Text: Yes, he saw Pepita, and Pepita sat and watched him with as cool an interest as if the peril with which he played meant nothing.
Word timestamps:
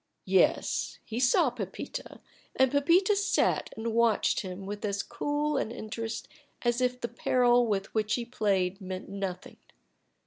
Yes, 0.25 0.97
he 1.05 1.19
saw 1.19 1.51
Pepita, 1.51 2.19
and 2.55 2.71
Pepita 2.71 3.15
sat 3.15 3.71
and 3.77 3.93
watched 3.93 4.39
him 4.39 4.65
with 4.65 4.83
as 4.83 5.03
cool 5.03 5.57
an 5.57 5.69
interest 5.71 6.27
as 6.63 6.81
if 6.81 6.99
the 6.99 7.07
peril 7.07 7.67
with 7.67 7.93
which 7.93 8.15
he 8.15 8.25
played 8.25 8.81
meant 8.81 9.09
nothing. 9.09 9.57